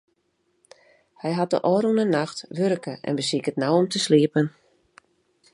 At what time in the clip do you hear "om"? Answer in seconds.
3.79-3.85